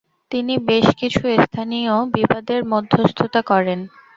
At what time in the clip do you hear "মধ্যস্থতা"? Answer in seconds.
2.73-3.41